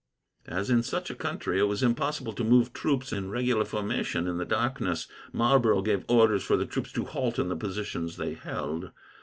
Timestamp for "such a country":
0.81-1.59